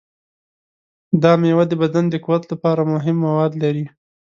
[1.21, 3.85] دا میوه د بدن د قوت لپاره مهم مواد لري.